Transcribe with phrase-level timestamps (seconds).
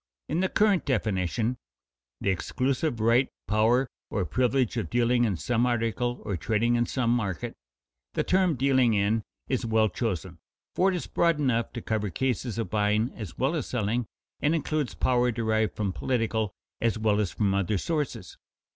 [0.27, 1.57] In the current definition,
[2.21, 7.11] "The exclusive right, power, or privilege of dealing in some article or trading in some
[7.15, 7.53] market,"
[8.15, 10.39] the term "dealing in" is well chosen,
[10.73, 14.07] for it is broad enough to cover cases of buying as well as selling,
[14.39, 18.37] and includes power derived from political as well as from other sources.